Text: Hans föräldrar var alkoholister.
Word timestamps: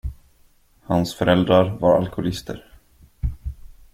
Hans 0.85 1.15
föräldrar 1.15 1.69
var 1.77 1.97
alkoholister. 1.97 2.65